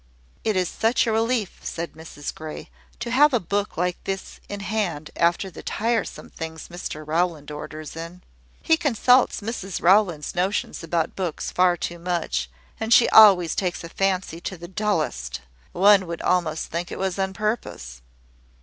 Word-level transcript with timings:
"It 0.43 0.55
is 0.55 0.67
such 0.67 1.05
a 1.05 1.11
relief," 1.11 1.59
said 1.61 1.91
Mrs 1.93 2.33
Grey, 2.33 2.71
"to 2.99 3.11
have 3.11 3.35
a 3.35 3.39
book 3.39 3.77
like 3.77 4.03
this 4.05 4.39
in 4.49 4.61
hand 4.61 5.11
after 5.15 5.51
the 5.51 5.61
tiresome 5.61 6.27
things 6.31 6.69
Mr 6.69 7.05
Rowland 7.05 7.51
orders 7.51 7.95
in! 7.95 8.23
He 8.63 8.77
consults 8.77 9.41
Mrs 9.41 9.79
Rowland's 9.79 10.33
notions 10.33 10.81
about 10.83 11.15
books 11.15 11.51
far 11.51 11.77
too 11.77 11.99
much; 11.99 12.49
and 12.79 12.91
she 12.91 13.07
always 13.09 13.53
takes 13.53 13.83
a 13.83 13.89
fancy 13.89 14.41
to 14.41 14.57
the 14.57 14.67
dullest. 14.67 15.41
One 15.71 16.07
would 16.07 16.23
almost 16.23 16.71
think 16.71 16.91
it 16.91 16.97
was 16.97 17.19
on 17.19 17.33
purpose." 17.33 18.01